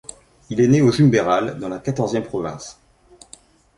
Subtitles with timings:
[0.49, 2.79] Il est né à Zumberval, dans la Quatorzième Province.